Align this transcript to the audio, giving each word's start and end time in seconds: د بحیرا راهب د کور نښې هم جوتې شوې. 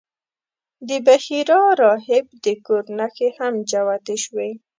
د 0.87 0.89
بحیرا 1.05 1.61
راهب 1.81 2.25
د 2.43 2.45
کور 2.65 2.83
نښې 2.97 3.29
هم 3.37 3.53
جوتې 3.71 4.15
شوې. 4.23 4.49